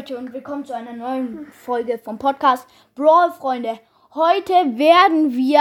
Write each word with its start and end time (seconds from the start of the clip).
Leute 0.00 0.16
und 0.16 0.32
willkommen 0.32 0.64
zu 0.64 0.74
einer 0.74 0.94
neuen 0.94 1.52
Folge 1.52 1.98
vom 1.98 2.18
Podcast 2.18 2.66
Brawl 2.94 3.32
Freunde. 3.32 3.78
Heute 4.14 4.54
werden 4.78 5.36
wir 5.36 5.60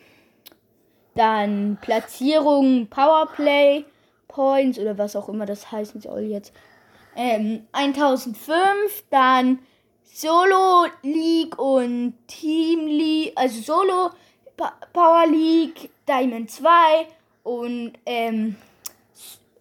dann 1.17 1.77
Platzierung, 1.81 2.87
Powerplay, 2.87 3.85
Points 4.27 4.79
oder 4.79 4.97
was 4.97 5.15
auch 5.15 5.29
immer 5.29 5.45
das 5.45 5.71
heißen 5.71 6.01
soll 6.01 6.21
jetzt. 6.21 6.53
Ähm, 7.15 7.65
1005, 7.71 9.05
dann 9.09 9.59
Solo 10.03 10.85
League 11.03 11.57
und 11.59 12.13
Team 12.27 12.87
League, 12.87 13.33
also 13.35 13.61
Solo 13.61 14.11
Power 14.93 15.27
League, 15.27 15.89
Diamond 16.07 16.49
2 16.49 16.69
und, 17.43 17.93
ähm, 18.05 18.55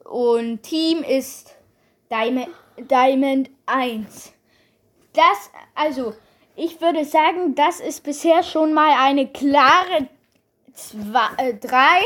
und 0.04 0.62
Team 0.62 1.02
ist 1.02 1.54
Diamond, 2.10 2.48
Diamond 2.78 3.50
1. 3.66 4.32
Das, 5.12 5.50
also, 5.74 6.14
ich 6.54 6.80
würde 6.80 7.04
sagen, 7.04 7.54
das 7.54 7.80
ist 7.80 8.02
bisher 8.02 8.42
schon 8.42 8.72
mal 8.72 8.94
eine 8.98 9.26
klare 9.26 10.08
zwei, 10.76 11.28
äh, 11.38 11.54
drei, 11.54 12.02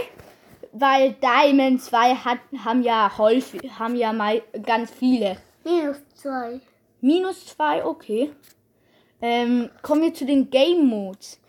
weil 0.72 1.14
Diamond 1.14 1.82
2 1.82 2.14
hat, 2.14 2.38
haben 2.64 2.82
ja 2.82 3.18
häufig, 3.18 3.70
haben 3.78 3.96
ja 3.96 4.12
mal 4.12 4.42
ganz 4.64 4.90
viele. 4.90 5.36
Minus 5.64 5.96
2. 6.14 6.60
Minus 7.00 7.46
2, 7.46 7.84
okay. 7.84 8.32
Ähm, 9.20 9.70
kommen 9.82 10.02
wir 10.02 10.14
zu 10.14 10.24
den 10.24 10.48
Game 10.50 10.86
Modes. 10.86 11.40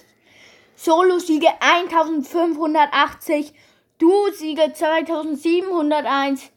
Solo-Siege 0.76 1.48
1580. 1.60 3.54
Du-Siege 4.00 4.74
2701. 4.74 6.52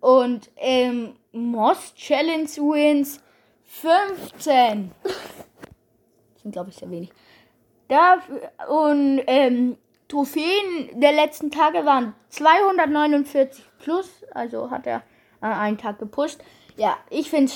Und 0.00 0.50
ähm, 0.56 1.16
Moss 1.32 1.94
Challenge 1.94 2.48
Wins 2.48 3.20
15. 3.64 4.90
Das 5.02 6.42
sind, 6.42 6.52
glaube 6.52 6.70
ich, 6.70 6.76
sehr 6.76 6.90
wenig. 6.90 7.10
Dafür, 7.88 8.50
und 8.68 9.22
ähm, 9.26 9.76
Trophäen 10.08 11.00
der 11.00 11.12
letzten 11.12 11.50
Tage 11.50 11.86
waren 11.86 12.14
249 12.28 13.64
plus. 13.78 14.24
Also 14.32 14.70
hat 14.70 14.86
er 14.86 15.02
äh, 15.40 15.46
einen 15.46 15.78
Tag 15.78 15.98
gepusht. 15.98 16.38
Ja, 16.76 16.98
ich 17.08 17.30
finde 17.30 17.50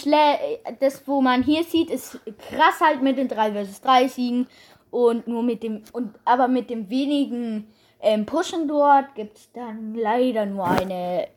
das, 0.80 1.06
wo 1.06 1.20
man 1.20 1.42
hier 1.42 1.64
sieht, 1.64 1.90
ist 1.90 2.18
krass 2.50 2.80
halt 2.80 3.02
mit 3.02 3.18
den 3.18 3.28
3 3.28 3.64
vs 3.64 3.80
3 3.82 4.08
Siegen. 4.08 4.48
Und 4.90 5.26
nur 5.26 5.42
mit 5.42 5.62
dem, 5.62 5.82
und 5.92 6.14
aber 6.24 6.48
mit 6.48 6.70
dem 6.70 6.88
wenigen 6.88 7.70
ähm, 8.00 8.24
Pushen 8.24 8.68
dort 8.68 9.14
gibt 9.14 9.36
es 9.36 9.52
dann 9.52 9.94
leider 9.94 10.46
nur 10.46 10.66
eine 10.66 11.28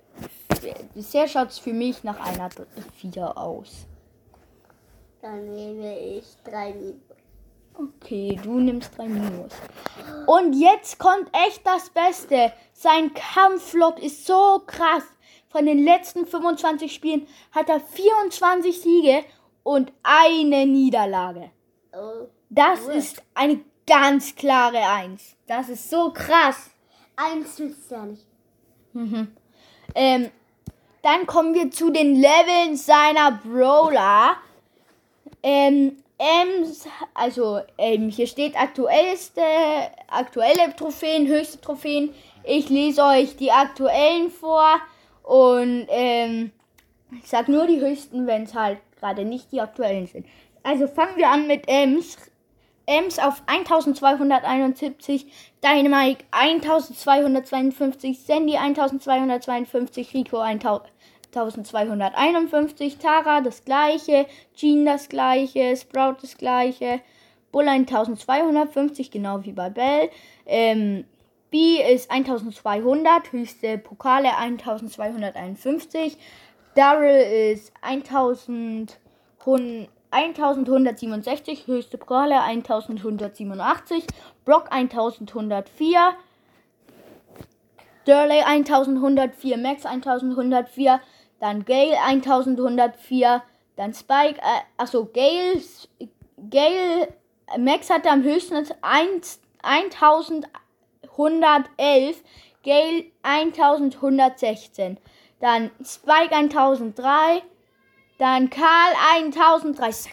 bisher 0.94 1.28
schaut 1.28 1.50
es 1.50 1.60
für 1.60 1.74
mich 1.74 2.04
nach 2.04 2.20
einer 2.20 2.50
4 2.98 3.38
aus. 3.38 3.86
Dann 5.22 5.54
nehme 5.54 6.00
ich 6.00 6.26
3 6.46 6.74
Minus. 6.74 6.96
Okay, 7.74 8.40
du 8.44 8.60
nimmst 8.60 8.98
3 8.98 9.08
Minus. 9.08 9.54
Und 10.28 10.54
jetzt 10.54 11.00
kommt 11.00 11.30
echt 11.48 11.66
das 11.66 11.90
Beste. 11.90 12.52
Sein 12.74 13.14
Kampflog 13.14 14.02
ist 14.02 14.26
so 14.26 14.62
krass. 14.66 15.04
Von 15.50 15.66
den 15.66 15.84
letzten 15.84 16.26
25 16.26 16.94
Spielen 16.94 17.28
hat 17.52 17.70
er 17.70 17.80
24 17.80 18.82
Siege 18.82 19.24
und 19.64 19.92
eine 20.04 20.66
Niederlage. 20.66 21.52
Oh, 21.94 22.28
Das 22.50 22.82
ist 22.88 23.22
eine 23.34 23.62
ganz 23.88 24.36
klare 24.36 24.78
1. 24.78 25.36
Das 25.48 25.70
ist 25.70 25.90
so 25.90 26.12
krass. 26.12 26.70
Eins 27.16 27.60
wisst 27.60 27.92
ihr 27.92 28.04
nicht. 28.04 28.26
Mhm. 28.94 29.36
Ähm, 29.96 30.32
dann 31.02 31.26
kommen 31.26 31.54
wir 31.54 31.72
zu 31.72 31.90
den 31.90 32.16
Leveln 32.16 32.76
seiner 32.76 33.40
Brawler. 33.44 34.38
Ähm, 35.42 35.98
Ems, 36.18 36.86
also 37.14 37.62
ähm, 37.78 38.10
hier 38.10 38.28
steht 38.28 38.60
aktuellste, 38.60 39.42
aktuelle 40.10 40.76
Trophäen, 40.76 41.28
höchste 41.28 41.62
Trophäen. 41.62 42.14
Ich 42.44 42.70
lese 42.70 43.04
euch 43.04 43.38
die 43.38 43.52
aktuellen 43.52 44.30
vor 44.30 44.82
und 45.24 45.88
ähm, 45.90 46.52
ich 47.12 47.30
sag 47.30 47.48
nur 47.48 47.68
die 47.68 47.80
höchsten, 47.80 48.28
wenn 48.28 48.44
es 48.44 48.54
halt 48.54 48.80
gerade 49.00 49.24
nicht 49.24 49.52
die 49.54 49.62
aktuellen 49.62 50.08
sind. 50.08 50.26
Also 50.62 50.88
fangen 50.88 51.16
wir 51.16 51.30
an 51.30 51.48
mit 51.48 51.70
Ems. 51.70 52.18
Ems 52.86 53.18
auf 53.20 53.42
1271, 53.46 55.26
Dynamite 55.62 56.24
1252, 56.32 58.20
Sandy 58.20 58.56
1252, 58.56 60.14
Rico 60.14 60.40
1251, 60.40 62.98
Tara 62.98 63.42
das 63.42 63.66
gleiche, 63.66 64.26
Jean 64.56 64.86
das 64.86 65.10
gleiche, 65.10 65.76
Sprout 65.76 66.20
das 66.22 66.38
gleiche, 66.38 67.02
Bull 67.52 67.68
1250, 67.68 69.12
genau 69.12 69.44
wie 69.44 69.52
bei 69.52 69.70
Bell. 69.70 70.10
Ähm, 70.46 71.04
B 71.52 71.82
ist 71.82 72.10
1200, 72.10 73.34
höchste 73.34 73.78
Pokale 73.78 74.38
1251. 74.38 76.18
Daryl 76.74 77.52
ist 77.54 77.74
1100. 77.82 78.98
1167, 80.12 81.68
höchste 81.68 82.00
Pokale 82.00 82.42
1187, 82.42 84.08
Brock 84.50 84.72
1104, 84.72 86.16
Durley 88.06 88.42
1104, 88.42 89.58
Max 89.58 89.86
1104, 89.86 91.00
dann 91.40 91.66
Gale 91.66 92.02
1104, 92.02 93.44
dann 93.76 93.94
Spike, 93.94 94.42
äh, 94.42 94.62
achso, 94.78 95.06
Gale, 95.06 95.62
Gale, 96.50 97.14
Max 97.60 97.92
hatte 97.92 98.10
am 98.10 98.24
höchsten 98.24 98.56
1, 98.82 99.40
1111, 99.62 102.24
Gale 102.64 103.06
1116, 103.22 104.98
dann 105.40 105.70
Spike 105.86 106.36
1003, 106.36 107.44
dann 108.18 108.50
Karl 108.50 108.96
1030. 109.14 110.12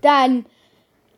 Dann 0.00 0.46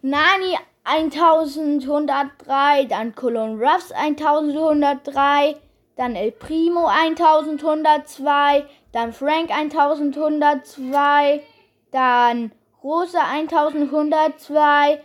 Nani 0.00 0.58
1103. 0.84 2.86
Dann 2.86 3.14
Colon 3.14 3.62
Ruffs 3.62 3.92
1103. 3.92 5.56
Dann 5.96 6.16
El 6.16 6.32
Primo 6.32 6.86
1102. 6.86 8.64
Dann 8.92 9.12
Frank 9.12 9.50
1102. 9.50 11.42
Dann 11.90 12.52
Rosa 12.82 13.20
1102, 13.30 15.00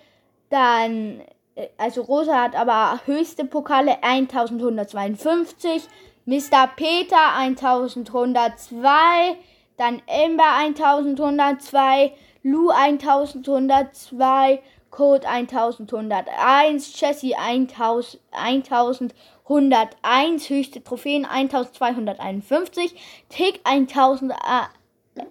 dann, 0.49 1.21
äh, 1.55 1.67
also 1.77 2.01
Rosa 2.01 2.41
hat 2.41 2.55
aber 2.55 3.01
höchste 3.05 3.45
Pokale 3.45 4.03
1152, 4.03 5.87
Mr. 6.25 6.67
Peter 6.75 7.35
1102, 7.35 9.37
dann 9.77 10.01
Ember 10.07 10.55
1102, 10.57 12.13
Lou 12.41 12.69
1102, 12.69 14.61
Code 14.89 15.27
1101, 15.27 16.99
Jessie 16.99 17.35
1000, 17.35 18.19
1101, 18.31 20.49
höchste 20.49 20.83
Trophäen 20.83 21.25
1251, 21.25 22.95
Tick 23.29 23.61
1000, 23.63 24.31
äh, 24.31 24.35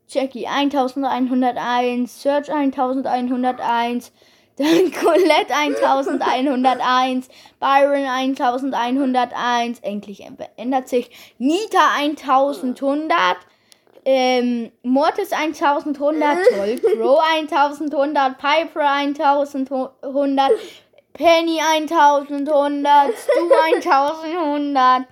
Jackie 0.08 0.46
1101, 0.46 2.22
Search 2.22 2.50
1101, 2.50 4.12
dann 4.62 4.92
Colette 4.92 5.54
1101, 5.54 7.28
Byron 7.60 8.06
1101, 8.06 9.80
endlich 9.82 10.26
ändert 10.58 10.88
sich, 10.88 11.10
Nita 11.38 11.96
1100, 11.98 13.38
ähm, 14.06 14.72
Mortis 14.84 15.32
1100, 15.32 16.38
Toll, 16.56 16.80
Crow 16.80 17.20
1100, 17.34 18.38
Piper 18.38 18.92
1100, 18.92 20.52
Penny 21.14 21.60
1100, 21.60 23.14
Stu 23.18 23.50
1100, 23.76 25.08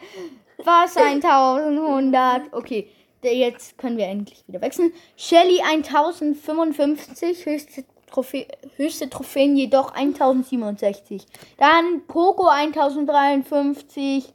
Was 0.63 0.97
1100. 0.97 2.53
Okay, 2.53 2.89
jetzt 3.21 3.77
können 3.77 3.97
wir 3.97 4.05
endlich 4.05 4.43
wieder 4.47 4.61
wechseln. 4.61 4.93
Shelly 5.15 5.61
1055, 5.61 7.45
höchste, 7.45 7.83
Trophä 8.09 8.47
höchste 8.75 9.09
Trophäen 9.09 9.56
jedoch 9.56 9.94
1067. 9.94 11.25
Dann 11.57 12.01
Poco 12.07 12.47
1053, 12.47 14.31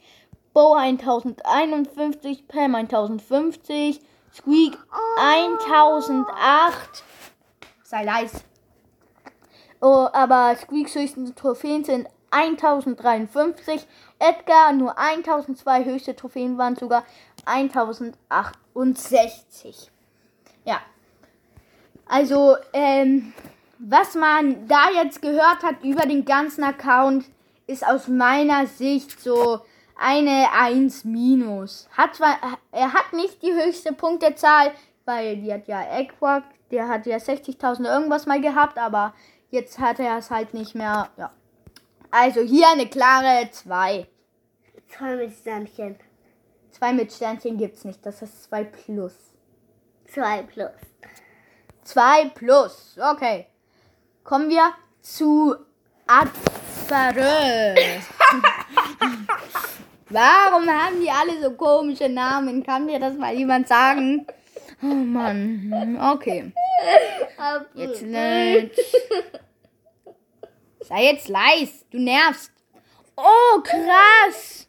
Bo 0.53 0.75
1051, 0.75 2.49
Pam 2.49 2.75
1050, 2.75 4.01
Squeak 4.33 4.79
1008. 5.19 7.05
Sei 7.83 8.05
leise. 8.05 8.41
Oh, 9.81 10.09
aber 10.13 10.57
Squeaks 10.57 10.95
höchsten 10.95 11.35
Trophäen 11.35 11.85
sind 11.85 12.09
1053. 12.31 13.87
Edgar 14.19 14.73
nur 14.73 14.99
1002. 14.99 15.85
Höchste 15.85 16.17
Trophäen 16.17 16.59
waren 16.59 16.77
sogar 16.77 17.05
1068. 17.45 19.91
Ja. 20.65 20.81
Also, 22.07 22.57
ähm, 22.73 23.33
was 23.87 24.15
man 24.15 24.67
da 24.67 24.91
jetzt 24.95 25.21
gehört 25.21 25.63
hat 25.63 25.83
über 25.83 26.07
den 26.07 26.25
ganzen 26.25 26.65
Account, 26.65 27.27
ist 27.67 27.87
aus 27.87 28.09
meiner 28.09 28.67
Sicht 28.67 29.21
so 29.21 29.61
eine 29.97 30.47
1 30.59 31.05
minus. 31.05 31.89
Hat 31.97 32.15
zwar, 32.15 32.37
er 32.73 32.93
hat 32.93 33.13
nicht 33.13 33.43
die 33.43 33.53
höchste 33.53 33.93
Punktezahl, 33.93 34.73
weil 35.05 35.37
die 35.37 35.53
hat 35.53 35.69
ja 35.69 35.83
Eggquack, 35.99 36.45
der 36.71 36.89
hat 36.89 37.05
ja 37.07 37.19
60.000 37.19 37.85
irgendwas 37.85 38.27
mal 38.27 38.41
gehabt, 38.41 38.79
aber 38.79 39.15
jetzt 39.51 39.79
hat 39.79 39.99
er 39.99 40.19
es 40.19 40.31
halt 40.31 40.55
nicht 40.55 40.75
mehr. 40.75 41.11
Ja. 41.19 41.31
Also 42.11 42.41
hier 42.41 42.69
eine 42.69 42.87
klare 42.87 43.51
2. 43.51 44.07
Zwei 44.89 45.17
mit 45.17 45.33
Sternchen. 45.33 45.97
2 46.71 46.93
mit 46.95 47.13
Sternchen 47.13 47.59
gibt's 47.59 47.85
nicht, 47.85 48.05
das 48.05 48.23
ist 48.23 48.45
2 48.45 48.65
plus. 48.65 49.15
Zwei 50.07 50.43
plus. 50.43 50.73
2 51.85 52.31
plus, 52.31 52.99
okay. 53.13 53.47
Kommen 54.25 54.49
wir 54.49 54.73
zu 55.03 55.55
Adverö. 56.07 57.75
Warum 60.09 60.67
haben 60.67 61.01
die 61.03 61.11
alle 61.11 61.43
so 61.43 61.51
komische 61.51 62.09
Namen? 62.09 62.65
Kann 62.65 62.87
mir 62.87 62.99
das 62.99 63.19
mal 63.19 63.35
jemand 63.35 63.69
sagen? 63.69 64.27
Oh 64.83 64.87
Mann. 64.87 65.99
Okay. 66.01 66.53
Jetzt 67.75 68.03
nicht. 68.03 68.81
Sei 70.81 71.05
jetzt 71.05 71.29
leis. 71.29 71.85
Du 71.91 71.99
nervst. 71.99 72.51
Oh, 73.17 73.61
krass. 73.63 74.67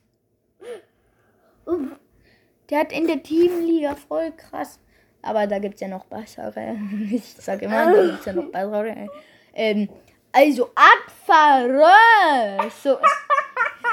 Der 2.70 2.80
hat 2.80 2.92
in 2.92 3.08
der 3.08 3.24
Teamliga 3.24 3.96
voll 3.96 4.34
krass. 4.34 4.80
Aber 5.22 5.48
da 5.48 5.60
gibt 5.60 5.76
es 5.76 5.82
ja 5.82 5.88
noch 5.88 6.06
bessere. 6.06 6.78
Ich 7.10 7.36
sag 7.40 7.62
immer, 7.62 7.94
da 7.94 8.06
gibt 8.06 8.20
es 8.20 8.26
ja 8.26 8.34
noch 8.34 8.52
bessere. 8.52 9.08
Ähm, 9.56 9.90
also 10.32 10.70
Adfarö. 10.76 12.70
So. 12.84 13.00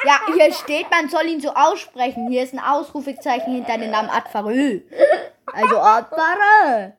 Ja, 0.04 0.20
hier 0.34 0.52
steht, 0.52 0.90
man 0.90 1.08
soll 1.08 1.26
ihn 1.26 1.40
so 1.40 1.54
aussprechen. 1.54 2.28
Hier 2.28 2.42
ist 2.42 2.52
ein 2.52 2.58
Ausrufezeichen 2.58 3.54
hinter 3.54 3.78
dem 3.78 3.92
Namen 3.92 4.10
Adfarö. 4.10 4.80
Also 5.46 5.78
Adfarö. 5.78 6.90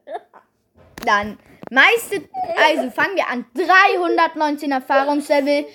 Dann 1.06 1.38
meiste, 1.70 2.22
also 2.56 2.90
fangen 2.92 3.18
wir 3.18 3.28
an. 3.28 3.46
319 3.56 4.72
Erfahrungslevel, 4.72 5.66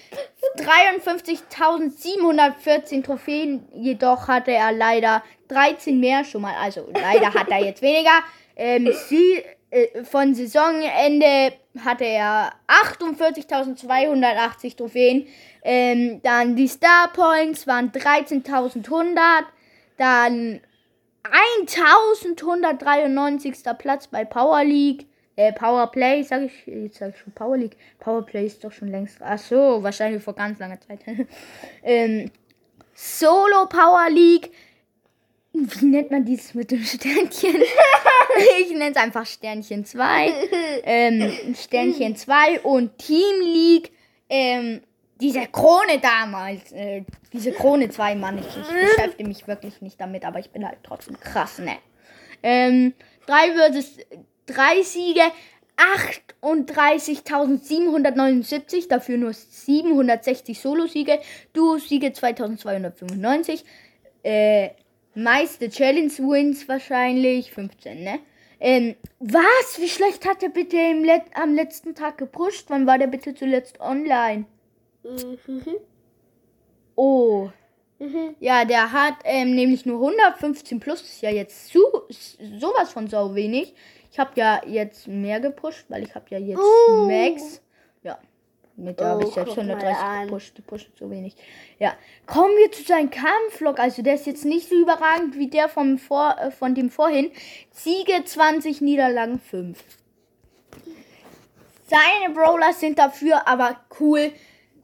53.714 0.56 3.04
Trophäen. 3.04 3.68
Jedoch 3.74 4.26
hatte 4.28 4.52
er 4.52 4.72
leider 4.72 5.22
13 5.48 6.00
mehr 6.00 6.24
schon 6.24 6.40
mal. 6.42 6.54
Also 6.58 6.88
leider 6.92 7.32
hat 7.34 7.50
er 7.50 7.58
jetzt 7.58 7.82
weniger. 7.82 8.22
Ähm, 8.56 8.90
sie, 9.08 9.44
äh, 9.70 10.04
von 10.04 10.34
Saisonende 10.34 11.52
hatte 11.84 12.04
er 12.04 12.52
48.280 12.68 14.76
Trophäen. 14.76 15.26
Ähm, 15.62 16.20
dann 16.22 16.54
die 16.56 16.68
Star 16.68 17.10
Points 17.12 17.66
waren 17.66 17.90
13.100. 17.90 19.44
Dann 19.96 20.60
1193. 21.24 23.54
Platz 23.78 24.06
bei 24.06 24.24
Power 24.24 24.62
League. 24.64 25.06
Äh, 25.36 25.52
Power 25.52 25.90
Play, 25.92 26.22
sag 26.24 26.42
ich, 26.42 26.66
jetzt 26.66 26.98
sag 26.98 27.14
ich 27.14 27.20
schon 27.20 27.32
Power 27.32 27.56
League. 27.56 27.76
Power 28.00 28.26
Play 28.26 28.46
ist 28.46 28.64
doch 28.64 28.72
schon 28.72 28.88
längst. 28.88 29.18
Ach 29.20 29.38
so, 29.38 29.80
wahrscheinlich 29.82 30.22
vor 30.22 30.34
ganz 30.34 30.58
langer 30.58 30.80
Zeit. 30.80 31.00
ähm, 31.84 32.30
Solo 32.94 33.66
Power 33.66 34.08
League. 34.10 34.50
Wie 35.52 35.86
nennt 35.86 36.10
man 36.10 36.24
dieses 36.24 36.54
mit 36.54 36.72
dem 36.72 36.82
Sternchen? 36.82 37.54
ich 38.60 38.70
nenne 38.70 38.90
es 38.90 38.96
einfach 38.96 39.26
Sternchen 39.26 39.84
2. 39.84 40.32
Ähm, 40.90 41.54
Sternchen 41.54 42.16
2 42.16 42.60
und 42.60 42.96
Team 42.96 43.40
League. 43.42 43.92
Ähm, 44.30 44.80
diese 45.20 45.46
Krone 45.46 45.98
damals. 46.00 46.72
Äh, 46.72 47.02
diese 47.32 47.52
Krone 47.52 47.90
2, 47.90 48.14
Mann. 48.14 48.38
Ich, 48.38 48.46
ich 48.46 48.96
beschäftige 48.96 49.28
mich 49.28 49.46
wirklich 49.46 49.82
nicht 49.82 50.00
damit, 50.00 50.24
aber 50.24 50.38
ich 50.38 50.50
bin 50.50 50.66
halt 50.66 50.78
trotzdem 50.82 51.20
krass, 51.20 51.58
ne? 51.58 51.76
Ähm, 52.42 52.94
3 53.26 53.52
versus 53.52 53.98
3 54.46 54.82
Siege. 54.82 55.20
38.779, 56.42 58.88
dafür 58.88 59.16
nur 59.16 59.32
760 59.32 60.60
Solo-Siege, 60.60 61.20
Duo-Siege 61.52 62.12
2295, 62.12 63.64
äh, 64.24 64.70
meiste 65.18 65.68
Challenge-Wins 65.68 66.68
wahrscheinlich, 66.68 67.52
15, 67.52 68.02
ne? 68.02 68.20
Ähm, 68.60 68.96
was? 69.20 69.78
Wie 69.78 69.88
schlecht 69.88 70.26
hat 70.26 70.42
er 70.42 70.48
bitte 70.48 70.76
im 70.76 71.04
Let 71.04 71.22
am 71.34 71.54
letzten 71.54 71.94
Tag 71.94 72.18
gepusht? 72.18 72.66
Wann 72.68 72.86
war 72.86 72.98
der 72.98 73.06
bitte 73.06 73.34
zuletzt 73.34 73.80
online? 73.80 74.46
Mhm. 75.04 75.76
Oh. 76.96 77.50
Mhm. 78.00 78.36
Ja, 78.40 78.64
der 78.64 78.92
hat 78.92 79.14
ähm, 79.24 79.54
nämlich 79.54 79.86
nur 79.86 79.96
115 79.98 80.80
plus, 80.80 81.02
ist 81.02 81.22
ja 81.22 81.30
jetzt 81.30 81.68
zu, 81.68 81.80
sowas 82.58 82.92
von 82.92 83.08
sau 83.08 83.34
wenig. 83.34 83.74
Ich 84.10 84.18
habe 84.18 84.32
ja 84.36 84.60
jetzt 84.66 85.06
mehr 85.06 85.40
gepusht, 85.40 85.84
weil 85.88 86.02
ich 86.04 86.14
habe 86.14 86.26
ja 86.30 86.38
jetzt 86.38 86.60
Uh. 86.60 87.06
Max. 87.06 87.60
Mit 88.78 89.00
der 89.00 89.08
habe 89.08 89.24
Oh, 89.24 89.28
ich 89.28 89.34
jetzt 89.34 89.46
guck 89.48 89.56
mal 89.56 89.62
130 89.70 90.02
an. 90.02 90.26
gepusht, 90.28 90.52
die 90.56 90.62
pushen 90.62 90.92
zu 90.96 91.10
wenig. 91.10 91.34
Ja, 91.78 91.94
kommen 92.26 92.54
wir 92.56 92.70
zu 92.70 92.84
seinem 92.84 93.10
Kampflog. 93.10 93.80
Also 93.80 94.02
der 94.02 94.14
ist 94.14 94.26
jetzt 94.26 94.44
nicht 94.44 94.68
so 94.68 94.76
überragend 94.76 95.36
wie 95.36 95.48
der 95.48 95.68
vom 95.68 95.98
vor, 95.98 96.36
äh, 96.40 96.50
von 96.52 96.74
dem 96.74 96.90
vorhin. 96.90 97.30
Siege 97.72 98.24
20, 98.24 98.80
Niederlagen 98.80 99.40
5. 99.40 99.78
Seine 101.86 102.34
Brawlers 102.34 102.80
sind 102.80 102.98
dafür 102.98 103.48
aber 103.48 103.80
cool. 104.00 104.32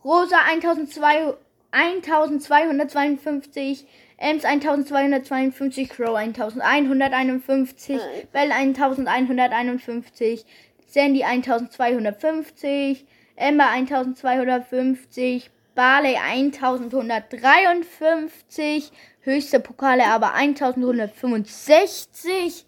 Rosa 0.04 0.36
1200 0.50 1.38
1252, 1.74 3.84
Ems 4.16 4.44
1252, 4.44 5.88
Crow 5.88 6.14
1151, 6.16 8.00
Bell 8.32 8.52
1151, 8.52 10.44
Sandy 10.86 11.24
1250, 11.24 13.04
Ember 13.36 13.68
1250, 13.68 15.50
Barley 15.74 16.16
1153, 16.16 18.92
höchste 19.22 19.60
Pokale 19.60 20.06
aber 20.06 20.34
1165. 20.34 22.64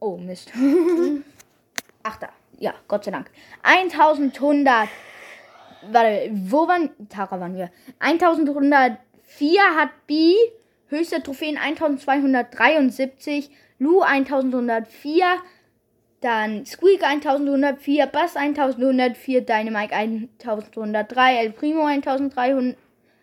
oh 0.00 0.16
Mist. 0.16 0.50
Ach 2.02 2.16
da, 2.16 2.30
ja, 2.58 2.72
Gott 2.88 3.04
sei 3.04 3.10
Dank. 3.10 3.30
1100, 3.62 4.88
warte, 5.90 6.30
wo 6.32 6.66
waren, 6.66 6.88
Tara 7.08 7.38
waren 7.40 7.56
wir. 7.56 7.70
1104 7.98 9.62
hat 9.76 9.90
B, 10.06 10.34
höchste 10.88 11.22
Trophäen 11.22 11.58
1273. 11.58 13.50
Lu 13.78 14.02
1104. 14.02 15.42
Dann 16.22 16.64
Squeak 16.64 17.02
1104, 17.02 18.06
Bass 18.06 18.36
1104, 18.36 19.40
Dynamite 19.40 19.92
1103, 19.92 21.36
El 21.36 21.50
Primo 21.50 21.84
1300, 21.84 22.76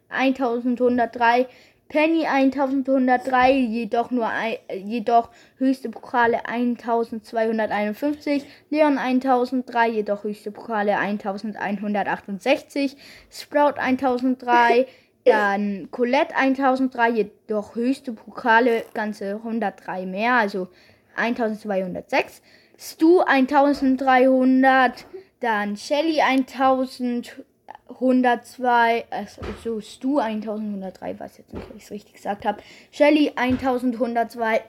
1103, 0.10 1.48
Penny 1.88 2.26
1103, 2.26 3.52
jedoch 3.52 4.12
nur 4.12 4.28
ein, 4.28 4.58
jedoch 4.84 5.30
höchste 5.58 5.90
Pokale 5.90 6.46
1251, 6.46 8.46
Leon 8.70 8.98
1003, 8.98 9.88
jedoch 9.88 10.26
höchste 10.26 10.52
Pokale 10.52 10.98
1168, 10.98 12.98
Sprout 13.32 13.80
1003, 13.80 14.88
dann 15.24 15.88
Colette 15.90 16.36
1003, 16.36 17.10
jedoch 17.12 17.76
höchste 17.76 18.12
Pokale 18.12 18.84
ganze 18.94 19.36
103 19.36 20.06
mehr, 20.06 20.34
also 20.34 20.68
1206. 21.16 22.42
Stu 22.82 23.20
1300, 23.20 25.06
dann 25.42 25.76
Shelly 25.76 26.22
1102, 26.22 29.06
also 29.10 29.82
Stu 29.82 30.20
1103, 30.20 31.20
weiß 31.20 31.40
jetzt 31.40 31.54
nicht, 31.54 31.70
ob 31.70 31.76
ich 31.76 31.84
es 31.84 31.92
richtig 31.92 32.14
gesagt 32.14 32.46
habe. 32.46 32.64
Shelly 32.92 33.34
1102, 33.36 34.62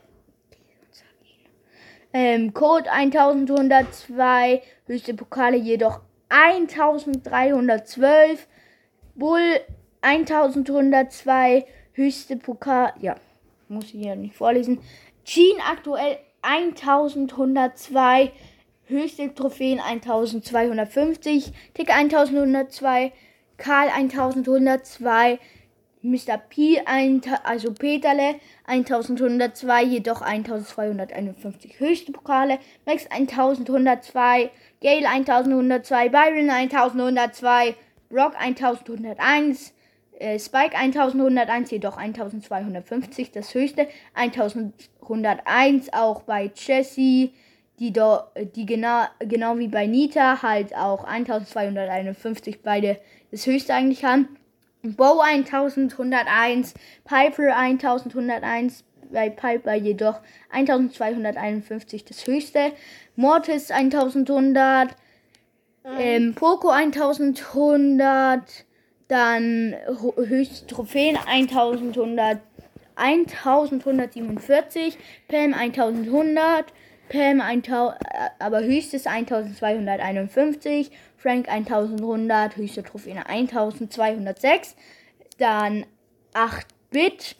ähm, 2.12 2.52
Code 2.52 2.90
1102, 2.90 4.60
höchste 4.86 5.14
Pokale 5.14 5.56
jedoch 5.56 6.00
1312, 6.30 8.48
Bull 9.14 9.60
1102, 10.00 11.64
höchste 11.92 12.36
Pokal, 12.36 12.92
ja, 12.98 13.14
muss 13.68 13.84
ich 13.84 14.02
hier 14.02 14.16
nicht 14.16 14.34
vorlesen. 14.34 14.80
Jean 15.22 15.60
aktuell 15.60 16.18
1102, 16.42 18.32
höchste 18.86 19.34
Trophäen 19.34 19.80
1250, 19.80 21.52
Tick 21.74 21.90
1102, 21.90 23.12
Karl 23.56 23.88
1102, 23.88 25.38
Mr. 26.02 26.38
P, 26.38 26.80
ein, 26.86 27.20
also 27.44 27.72
Peterle 27.72 28.36
1102, 28.66 29.82
jedoch 29.82 30.22
1251 30.22 31.78
höchste 31.78 32.12
Pokale, 32.12 32.58
Max 32.86 33.04
1102, 33.10 34.50
Gale 34.80 35.06
1102, 35.06 36.08
Byron 36.08 36.48
1102, 36.48 37.74
Brock 38.08 38.34
1101, 38.40 39.74
äh, 40.20 40.38
Spike 40.38 40.76
1101, 40.76 41.70
jedoch 41.70 41.96
1250 41.96 43.32
das 43.32 43.54
höchste, 43.54 43.88
1101 44.14 45.92
auch 45.92 46.22
bei 46.22 46.50
Jessie, 46.54 47.32
die, 47.78 47.92
do, 47.92 48.18
die 48.54 48.66
genau, 48.66 49.04
genau 49.18 49.58
wie 49.58 49.68
bei 49.68 49.86
Nita 49.86 50.42
halt 50.42 50.76
auch 50.76 51.04
1251 51.04 52.62
beide 52.62 52.98
das 53.30 53.46
höchste 53.46 53.74
eigentlich 53.74 54.04
haben. 54.04 54.28
Bow 54.82 55.20
1101, 55.20 56.74
Piper 57.04 57.56
1101, 57.56 58.84
bei 59.10 59.30
Piper 59.30 59.74
jedoch 59.74 60.20
1251 60.50 62.04
das 62.04 62.26
höchste, 62.26 62.72
Mortis 63.16 63.70
1100, 63.70 64.94
ähm, 65.98 66.34
Poco 66.34 66.68
1100, 66.68 68.66
dann 69.10 69.74
höchste 70.16 70.66
Trophäen 70.68 71.18
1100, 71.26 72.38
1147, 72.94 74.96
Pam 75.26 75.52
1100, 75.52 76.66
Pam 77.08 77.40
1000, 77.40 77.96
aber 78.38 78.62
höchstes 78.62 79.06
1251, 79.06 80.92
Frank 81.16 81.48
1100, 81.48 82.56
höchste 82.56 82.84
Trophäen 82.84 83.18
1206, 83.18 84.76
dann 85.38 85.86
8-Bit 86.34 87.34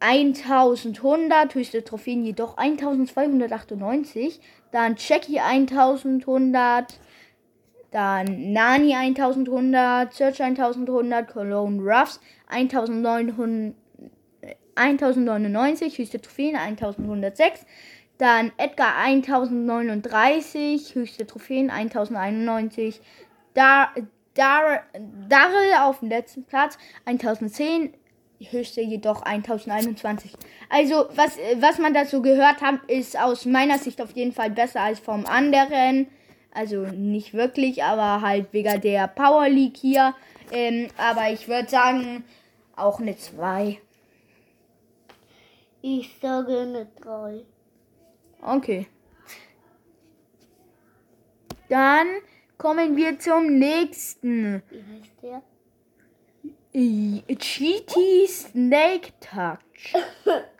1100, 0.00 1.54
höchste 1.54 1.84
Trophäen 1.84 2.24
jedoch 2.24 2.56
1298, 2.56 4.40
dann 4.72 4.96
Jackie 4.98 5.38
1100, 5.38 6.98
dann 7.90 8.52
Nani 8.52 8.94
1100, 8.94 10.12
Search 10.14 10.42
1100, 10.42 11.28
Cologne 11.28 11.82
Ruffs 11.82 12.20
1900, 12.46 13.74
1099, 14.74 15.98
höchste 15.98 16.20
Trophäen 16.20 16.56
1106. 16.56 17.66
Dann 18.18 18.52
Edgar 18.58 18.96
1039, 18.96 20.94
höchste 20.94 21.26
Trophäen 21.26 21.70
1091. 21.70 23.00
Dar, 23.54 23.92
Dar, 24.34 24.82
Darrell 25.28 25.74
auf 25.80 26.00
dem 26.00 26.10
letzten 26.10 26.44
Platz 26.44 26.78
1010, 27.06 27.94
höchste 28.50 28.82
jedoch 28.82 29.22
1021. 29.22 30.34
Also, 30.68 31.08
was, 31.14 31.38
was 31.56 31.78
man 31.78 31.94
dazu 31.94 32.22
gehört 32.22 32.60
hat, 32.60 32.84
ist 32.88 33.18
aus 33.18 33.46
meiner 33.46 33.78
Sicht 33.78 34.00
auf 34.00 34.12
jeden 34.12 34.32
Fall 34.32 34.50
besser 34.50 34.82
als 34.82 34.98
vom 34.98 35.26
anderen. 35.26 36.06
Also 36.52 36.86
nicht 36.86 37.34
wirklich, 37.34 37.84
aber 37.84 38.20
halt 38.22 38.52
wegen 38.52 38.80
der 38.80 39.06
Power 39.08 39.48
League 39.48 39.76
hier. 39.76 40.14
Ähm, 40.50 40.88
aber 40.96 41.30
ich 41.30 41.46
würde 41.46 41.68
sagen, 41.68 42.24
auch 42.74 43.00
eine 43.00 43.16
2. 43.16 43.80
Ich 45.82 46.18
sage 46.20 46.60
eine 46.60 46.86
3. 47.00 47.44
Okay. 48.42 48.86
Dann 51.68 52.08
kommen 52.58 52.96
wir 52.96 53.18
zum 53.18 53.58
nächsten. 53.58 54.62
Wie 54.70 54.82
heißt 54.82 55.22
der? 55.22 55.42
GT 56.72 58.28
Snake 58.28 59.12
Touch. 59.20 59.94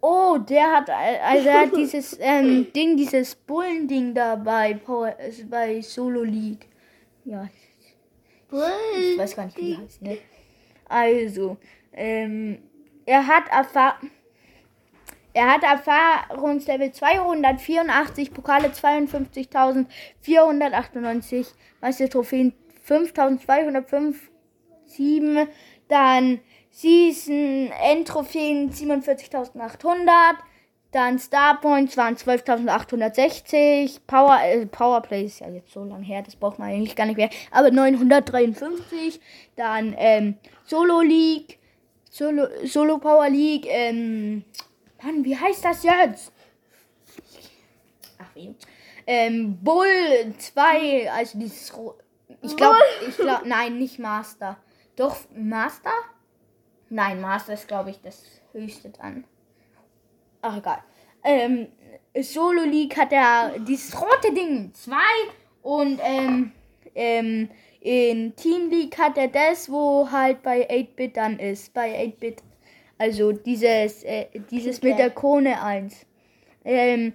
Oh, 0.00 0.38
der 0.38 0.70
hat, 0.70 0.88
also 0.90 1.48
er 1.48 1.62
hat 1.62 1.76
dieses 1.76 2.16
ähm, 2.20 2.72
Ding, 2.72 2.96
dieses 2.96 3.34
Bullending 3.34 4.14
da 4.14 4.36
bei, 4.36 4.74
Power, 4.74 5.18
äh, 5.18 5.32
bei 5.44 5.80
Solo 5.80 6.22
League. 6.22 6.68
Ja, 7.24 7.48
ich 8.50 9.18
weiß 9.18 9.36
gar 9.36 9.44
nicht, 9.46 9.56
wie 9.58 9.74
die 9.74 9.76
heißt, 9.76 10.02
ne? 10.02 10.18
Also, 10.88 11.56
ähm, 11.92 12.62
er 13.04 13.26
hat 13.26 13.48
Erfahrung. 13.50 14.10
Er 15.34 15.52
hat 15.52 15.62
Erfahrungslevel 15.62 16.90
284, 16.90 18.32
Pokale 18.32 18.70
52.498, 18.70 21.48
Meister 21.80 22.08
Trophäen 22.08 22.54
5.205, 22.88 24.14
7, 24.86 25.46
dann 25.86 26.40
Season 26.70 27.72
Endtrophäen 27.82 28.70
47.800, 28.70 30.36
dann 30.90 31.18
Starpoints 31.18 31.96
waren 31.96 32.16
12.860, 32.16 34.00
Power, 34.06 34.40
äh, 34.42 34.64
Powerplay 34.66 35.24
ist 35.24 35.40
ja 35.40 35.48
jetzt 35.50 35.72
so 35.72 35.84
lang 35.84 36.02
her, 36.02 36.22
das 36.22 36.36
braucht 36.36 36.58
man 36.58 36.70
eigentlich 36.70 36.96
gar 36.96 37.06
nicht 37.06 37.16
mehr, 37.16 37.30
aber 37.50 37.70
953, 37.70 39.20
dann 39.56 39.94
ähm, 39.98 40.36
Solo 40.64 41.00
League, 41.00 41.58
Solo, 42.10 42.46
Solo 42.64 42.98
Power 42.98 43.28
League, 43.28 43.66
ähm, 43.68 44.44
Mann, 45.02 45.24
wie 45.24 45.36
heißt 45.36 45.64
das 45.64 45.82
jetzt? 45.82 46.32
Ach, 48.18 48.34
wie? 48.34 48.54
Ähm, 49.06 49.56
Bull 49.62 50.34
2, 50.36 51.10
also 51.10 51.38
dieses. 51.38 51.72
Ich 52.42 52.56
glaube, 52.56 52.76
ich 53.08 53.16
glaube, 53.16 53.48
nein, 53.48 53.78
nicht 53.78 53.98
Master. 53.98 54.58
Doch, 54.96 55.16
Master? 55.34 55.92
Nein, 56.90 57.20
Master 57.20 57.54
ist, 57.54 57.68
glaube 57.68 57.90
ich, 57.90 58.00
das 58.00 58.24
höchste 58.52 58.90
dann. 58.90 59.24
Ach, 60.40 60.56
egal. 60.56 60.82
Ähm, 61.24 61.68
Solo 62.20 62.62
League 62.62 62.96
hat 62.96 63.12
er 63.12 63.58
dieses 63.60 64.00
rote 64.00 64.32
Ding 64.32 64.72
2 64.72 64.96
und 65.62 66.00
ähm, 66.02 66.52
ähm, 66.94 67.50
in 67.80 68.34
Team 68.36 68.70
League 68.70 68.98
hat 68.98 69.18
er 69.18 69.28
das, 69.28 69.70
wo 69.70 70.10
halt 70.10 70.42
bei 70.42 70.68
8-Bit 70.68 71.16
dann 71.16 71.38
ist. 71.38 71.72
Bei 71.74 71.94
8-Bit. 72.04 72.42
Also 72.96 73.32
dieses, 73.32 74.02
äh, 74.04 74.26
dieses 74.50 74.82
mit 74.82 74.98
der 74.98 75.10
Krone 75.10 75.62
1. 75.62 76.06
Ähm, 76.64 77.12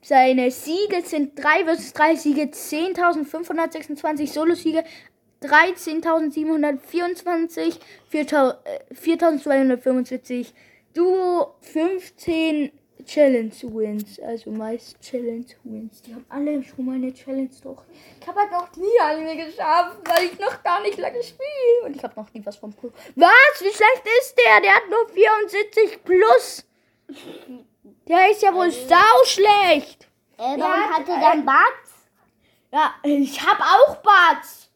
seine 0.00 0.50
Siege 0.50 1.02
sind 1.04 1.36
3 1.42 1.64
vs 1.64 1.92
3 1.92 2.14
Siege, 2.14 2.42
10.526 2.42 4.28
Solo-Siege, 4.28 4.84
13.724, 5.42 7.78
4.275 8.12 10.52
Duo, 10.94 11.54
15 11.60 12.72
Challenge 13.06 13.52
Wins, 13.62 14.18
also 14.20 14.50
meist 14.50 15.00
Challenge 15.00 15.46
Wins. 15.64 16.02
Die 16.02 16.14
haben 16.14 16.26
alle 16.28 16.62
schon 16.62 16.84
mal 16.84 16.96
eine 16.96 17.14
Challenge 17.14 17.48
durch. 17.62 17.80
Ich 18.20 18.26
habe 18.26 18.40
halt 18.40 18.50
noch 18.50 18.74
nie 18.76 19.00
eine 19.00 19.34
geschafft, 19.36 19.96
weil 20.04 20.26
ich 20.26 20.38
noch 20.38 20.62
gar 20.62 20.82
nicht 20.82 20.98
lange 20.98 21.22
spiele. 21.22 21.84
Und 21.84 21.96
ich 21.96 22.02
habe 22.02 22.20
noch 22.20 22.30
nie 22.34 22.44
was 22.44 22.56
vom 22.56 22.72
Pro. 22.72 22.90
Was? 23.16 23.60
Wie 23.60 23.72
schlecht 23.72 24.02
ist 24.20 24.36
der? 24.36 24.60
Der 24.60 24.74
hat 24.74 24.82
nur 24.90 25.08
74 25.08 26.04
plus. 26.04 26.64
Der 28.08 28.30
ist 28.30 28.42
ja 28.42 28.52
wohl 28.52 28.70
sau 28.70 29.24
schlecht. 29.24 30.06
Äh, 30.36 30.58
warum 30.58 30.60
Ja, 30.60 30.90
hat 30.90 31.08
er 31.08 31.16
äh, 31.16 31.20
dann 31.20 31.44
Bart? 31.44 31.74
Ja, 32.72 32.94
ich 33.04 33.40
habe 33.40 33.62
auch 33.62 33.96
Bats. 33.96 34.67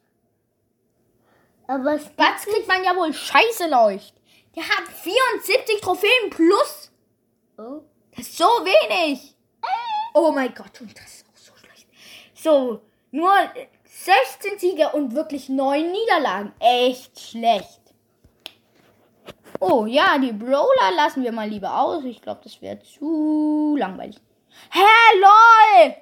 Aber 1.72 1.94
es 1.94 2.06
Bats 2.10 2.44
kriegt 2.44 2.68
man 2.68 2.84
ja 2.84 2.94
wohl 2.94 3.14
scheiße 3.14 3.66
leucht. 3.66 4.12
Der 4.54 4.62
hat 4.62 4.86
74 4.88 5.80
Trophäen 5.80 6.28
plus. 6.28 6.92
oh. 7.56 7.80
Das 8.14 8.28
ist 8.28 8.36
so 8.36 8.44
wenig. 8.44 9.34
Oh 10.12 10.30
mein 10.32 10.54
Gott, 10.54 10.82
und 10.82 10.94
das 10.94 11.06
ist 11.06 11.26
auch 11.26 11.38
so 11.38 11.52
schlecht. 11.56 11.86
So, 12.34 12.82
nur 13.10 13.32
16 13.86 14.58
Siege 14.58 14.90
und 14.90 15.14
wirklich 15.14 15.48
9 15.48 15.90
Niederlagen. 15.90 16.52
Echt 16.58 17.18
schlecht. 17.18 17.80
Oh 19.58 19.86
ja, 19.86 20.18
die 20.18 20.32
Brawler 20.32 20.92
lassen 20.94 21.22
wir 21.22 21.32
mal 21.32 21.48
lieber 21.48 21.80
aus. 21.80 22.04
Ich 22.04 22.20
glaube, 22.20 22.42
das 22.44 22.60
wäre 22.60 22.80
zu 22.82 23.76
langweilig. 23.78 24.20
Hä, 24.70 25.18
lol! 25.18 25.94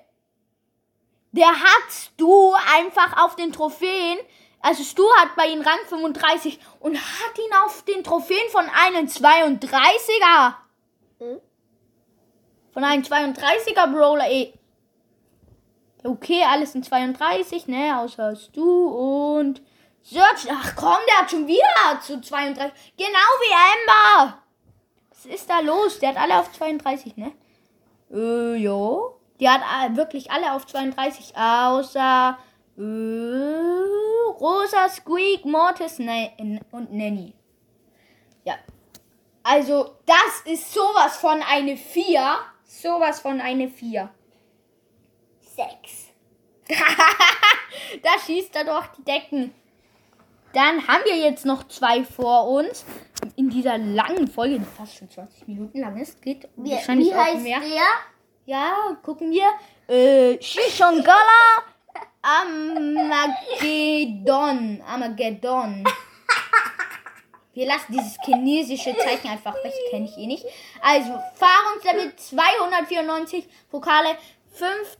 Der 1.30 1.52
hat 1.52 1.92
Stu 1.92 2.54
einfach 2.74 3.24
auf 3.24 3.36
den 3.36 3.52
Trophäen. 3.52 4.18
Also 4.62 4.82
Stu 4.82 5.04
hat 5.16 5.36
bei 5.36 5.46
ihm 5.46 5.62
Rang 5.62 5.78
35 5.88 6.58
und 6.80 6.96
hat 6.96 7.38
ihn 7.38 7.54
auf 7.64 7.82
den 7.84 8.04
Trophäen 8.04 8.48
von 8.50 8.64
einem 8.68 9.06
32er. 9.06 10.54
Hm? 11.18 11.40
Von 12.72 12.84
einem 12.84 13.02
32er 13.02 13.86
Brawler, 13.92 14.30
eh. 14.30 14.52
Okay, 16.04 16.44
alles 16.44 16.74
in 16.74 16.82
32, 16.82 17.68
ne? 17.68 17.98
Außer 17.98 18.36
Stu 18.36 18.88
und 19.38 19.62
Search. 20.02 20.46
Ach 20.50 20.74
komm, 20.76 20.98
der 21.08 21.18
hat 21.18 21.30
schon 21.30 21.46
wieder 21.46 22.00
zu 22.02 22.20
32. 22.20 22.72
Genau 22.96 23.08
wie 23.08 24.22
Amber. 24.22 24.38
Was 25.10 25.26
ist 25.26 25.50
da 25.50 25.60
los? 25.60 25.98
Der 25.98 26.10
hat 26.10 26.16
alle 26.18 26.38
auf 26.38 26.52
32, 26.52 27.16
ne? 27.16 27.32
Äh, 28.10 28.56
jo. 28.56 29.20
Die 29.38 29.48
hat 29.48 29.60
äh, 29.60 29.96
wirklich 29.96 30.30
alle 30.30 30.52
auf 30.52 30.66
32, 30.66 31.34
außer 31.36 32.38
äh, 32.78 33.99
Rosa, 34.30 34.88
Squeak, 34.88 35.44
Mortis 35.44 35.98
ne 35.98 36.32
und 36.70 36.92
Nanny. 36.92 37.34
Ja. 38.44 38.54
Also, 39.42 39.96
das 40.06 40.52
ist 40.52 40.72
sowas 40.72 41.16
von 41.16 41.42
eine 41.42 41.76
4. 41.76 42.38
Sowas 42.64 43.20
von 43.20 43.40
eine 43.40 43.68
4. 43.68 44.10
Sechs. 45.40 46.08
da 48.02 48.10
schießt 48.24 48.54
er 48.56 48.64
doch 48.64 48.86
die 48.96 49.02
Decken. 49.02 49.54
Dann 50.52 50.86
haben 50.86 51.04
wir 51.04 51.16
jetzt 51.16 51.44
noch 51.44 51.66
zwei 51.68 52.04
vor 52.04 52.48
uns. 52.48 52.84
In 53.36 53.50
dieser 53.50 53.78
langen 53.78 54.28
Folge, 54.28 54.58
die 54.58 54.64
fast 54.64 54.96
schon 54.96 55.10
20 55.10 55.46
Minuten 55.46 55.80
lang 55.80 55.96
ist, 55.98 56.20
geht 56.22 56.48
Wie, 56.56 56.72
wahrscheinlich 56.72 57.08
wie 57.08 57.14
heißt 57.14 57.42
mehr. 57.42 57.60
der? 57.60 57.82
Ja, 58.46 58.96
gucken 59.02 59.30
wir. 59.30 59.46
Äh, 59.94 60.42
Shishongala 60.42 61.62
Armageddon. 62.22 64.80
Armageddon. 64.86 65.84
Wir 67.52 67.66
lassen 67.66 67.92
dieses 67.92 68.16
chinesische 68.24 68.96
Zeichen 68.96 69.28
einfach 69.28 69.54
weg, 69.64 69.74
kenne 69.90 70.06
ich 70.06 70.16
eh 70.16 70.26
nicht. 70.26 70.46
Also, 70.80 71.10
Fahrungslevel 71.34 72.16
294, 72.16 73.46
Pokale 73.70 74.16
50 74.52 74.98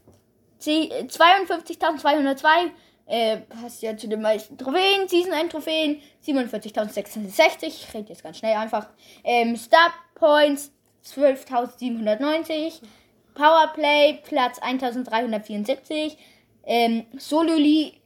52.202. 0.69 2.71
Äh, 3.07 3.39
passt 3.39 3.83
ja 3.83 3.97
zu 3.97 4.09
den 4.09 4.23
meisten 4.23 4.57
Trophäen. 4.57 5.09
Season 5.09 5.33
1 5.33 5.51
Trophäen 5.51 6.01
47.660. 6.25 7.67
Ich 7.67 7.93
rede 7.93 8.11
jetzt 8.11 8.23
ganz 8.23 8.39
schnell 8.39 8.57
einfach. 8.57 8.87
Ähm, 9.25 9.57
Star 9.57 9.93
Points 10.15 10.71
12.790. 11.05 12.83
Powerplay 13.35 14.21
Platz 14.23 14.61
1374. 14.61 16.17
Ähm, 16.73 17.07
Solo, 17.19 17.57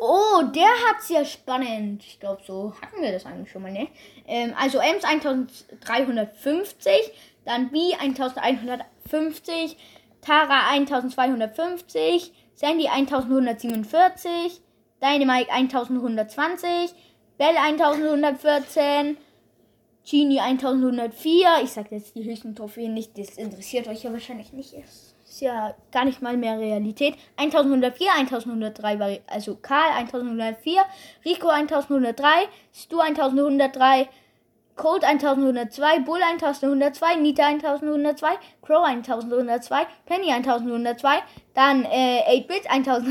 Oh, 0.00 0.42
der 0.42 0.68
hat's 0.86 1.08
ja 1.08 1.24
spannend. 1.24 2.04
Ich 2.04 2.20
glaube, 2.20 2.42
so 2.46 2.74
hatten 2.80 3.00
wir 3.02 3.12
das 3.12 3.26
eigentlich 3.26 3.50
schon 3.50 3.62
mal, 3.62 3.72
ne? 3.72 3.88
Ähm, 4.26 4.52
also 4.58 4.78
Ems 4.78 5.04
1350, 5.04 6.90
dann 7.48 7.70
B 7.70 7.94
1150, 7.98 9.76
Tara 10.20 10.70
1250, 10.70 12.32
Sandy 12.54 12.88
1147, 12.88 14.60
Dynamite 15.00 15.50
1120, 15.50 16.94
Bell 17.38 17.56
1114, 17.56 19.16
Genie 20.08 20.40
1104. 20.40 21.62
Ich 21.62 21.70
sag 21.70 21.90
jetzt 21.92 22.14
die 22.14 22.24
höchsten 22.24 22.54
Trophäen 22.54 22.94
nicht, 22.94 23.16
das 23.18 23.36
interessiert 23.36 23.88
euch 23.88 24.02
ja 24.02 24.12
wahrscheinlich 24.12 24.52
nicht. 24.52 24.74
Ist 24.74 25.40
ja 25.40 25.74
gar 25.92 26.04
nicht 26.04 26.20
mal 26.22 26.36
mehr 26.36 26.58
Realität. 26.58 27.14
1104, 27.36 28.08
1103 28.16 28.98
war, 28.98 29.10
also 29.26 29.56
Karl 29.56 29.92
1104, 29.98 30.82
Rico 31.24 31.48
1103, 31.48 32.26
Stu 32.74 32.98
1103, 32.98 34.08
Colt 34.78 35.02
1102, 35.02 36.00
Bull 36.06 36.22
1102, 36.22 37.16
Nita 37.16 37.48
1102, 37.48 38.38
Crow 38.62 38.84
1102, 38.84 39.86
Penny 40.06 40.30
1102, 40.32 41.22
dann 41.52 41.84
äh, 41.84 42.22
8-Bit 42.40 42.70
1102, 42.70 43.10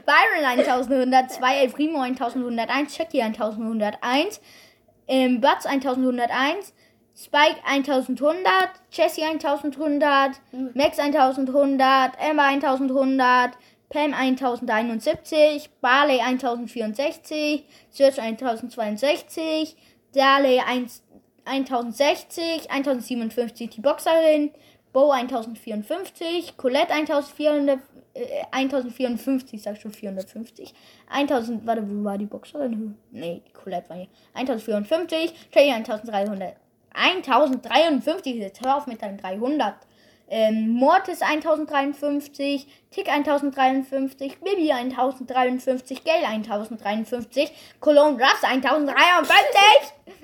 Byron 0.06 0.44
1102, 0.44 1.56
El 1.62 1.68
Primo 1.68 2.02
1101, 2.02 2.96
Chucky 2.96 3.20
1101, 3.20 4.40
ähm, 5.06 5.40
Butz 5.40 5.66
1101, 5.66 6.72
Spike 7.14 7.60
1100, 7.64 8.70
Jessie 8.90 9.22
1100, 9.22 10.40
Max 10.74 10.98
1100, 10.98 12.12
Emma 12.18 12.48
1100, 12.48 13.58
Pam 13.90 14.14
1071, 14.14 15.68
Barley 15.82 16.20
1064, 16.20 17.66
Search 17.90 18.18
1062, 18.18 19.76
Darley 20.12 20.60
1 20.60 21.02
1060, 21.44 22.70
1057 22.70 23.70
die 23.70 23.80
Boxerin, 23.80 24.50
Bo 24.92 25.10
1054, 25.10 26.56
Colette 26.56 26.92
1400, 26.92 27.80
äh, 28.14 28.44
1054, 28.50 29.62
sag 29.62 29.76
schon 29.76 29.92
450. 29.92 30.74
1000, 31.08 31.66
warte, 31.66 31.88
wo 31.88 32.04
war 32.04 32.18
die 32.18 32.26
Boxerin? 32.26 32.96
Nee, 33.10 33.42
die 33.46 33.52
Colette 33.52 33.88
war 33.88 33.96
hier. 33.96 34.08
1054, 34.34 35.32
Trey 35.50 35.70
1300. 35.70 36.56
1053, 36.92 38.34
jetzt 38.36 38.60
hör 38.62 38.76
auf 38.76 38.86
mit 38.86 39.00
deinen 39.00 39.18
300. 39.18 39.74
ähm, 40.30 40.68
Mortis 40.70 41.22
1053, 41.22 42.66
Tick 42.90 43.08
1053, 43.08 44.38
Bibi 44.38 44.72
1053, 44.72 46.04
Gale 46.04 46.26
1053, 46.26 47.52
Cologne 47.80 48.22
Ruffs 48.22 48.44
1053. 48.44 49.36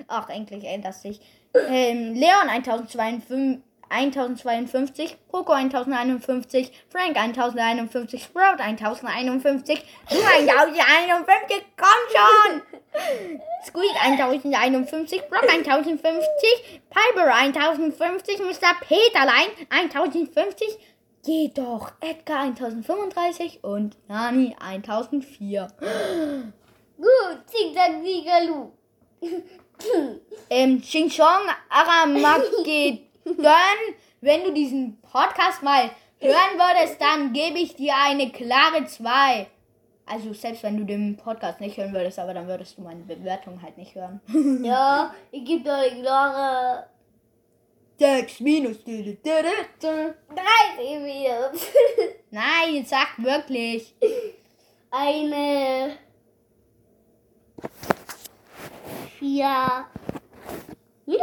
Ach, 0.09 0.29
endlich 0.31 0.65
ändert 0.65 0.95
sich. 0.95 1.21
Ähm, 1.69 2.15
Leon 2.15 2.49
1052, 2.49 3.63
1052, 3.91 5.17
Poco 5.29 5.53
1051, 5.53 6.71
Frank 6.89 7.17
1051, 7.17 8.23
Sprout 8.23 8.61
1051, 8.61 9.83
du 10.11 10.17
1051, 10.17 11.65
komm 11.77 12.01
schon! 12.13 12.63
Squeak 13.65 13.97
1051, 14.05 15.29
Brock 15.29 15.49
1050, 15.49 16.83
Piper 16.91 17.35
1050, 17.35 18.39
Mr. 18.39 18.75
Peterlein 18.81 19.49
1050, 19.71 20.79
geht 21.25 21.59
doch, 21.59 21.93
Edgar 22.01 22.43
1035 22.43 23.65
und 23.65 23.97
Nani 24.09 24.57
1004. 24.61 25.69
Gut, 26.97 27.39
Zickzack, 27.47 28.03
Siegerlu. 28.03 28.73
Ähm, 30.49 30.81
Ching 30.81 31.11
Chong 31.11 31.51
Aramagedon, 31.69 33.01
wenn 34.21 34.45
du 34.45 34.53
diesen 34.53 35.01
Podcast 35.01 35.63
mal 35.63 35.91
hören 36.19 36.59
würdest, 36.59 37.01
dann 37.01 37.33
gebe 37.33 37.59
ich 37.59 37.75
dir 37.77 37.95
eine 37.97 38.31
klare 38.31 38.87
2. 38.87 39.47
Also 40.07 40.33
selbst 40.33 40.63
wenn 40.63 40.77
du 40.77 40.85
den 40.85 41.17
Podcast 41.17 41.61
nicht 41.61 41.77
hören 41.77 41.93
würdest, 41.93 42.19
aber 42.19 42.33
dann 42.33 42.47
würdest 42.47 42.79
du 42.79 42.83
meine 42.83 43.03
Bewertung 43.03 43.61
halt 43.61 43.77
nicht 43.77 43.95
hören. 43.95 44.21
Ja, 44.65 45.13
ich 45.33 45.45
gebe 45.45 45.65
dir 45.65 45.75
eine 45.75 46.01
klare 46.01 46.87
6 47.99 48.41
minus. 48.41 48.85
30 48.85 49.25
minus. 51.01 51.67
Nein, 52.31 52.85
sag 52.87 53.19
wirklich. 53.19 53.95
Eine 54.91 55.99
4 59.19 59.87
minus? 61.07 61.21